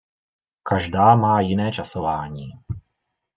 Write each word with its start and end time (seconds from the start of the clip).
Každá 0.63 1.15
má 1.15 1.41
jiné 1.41 1.71
časování. 1.71 2.51